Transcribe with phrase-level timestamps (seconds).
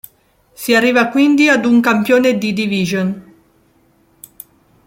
[0.55, 3.33] Si arriva quindi ad un campione di division.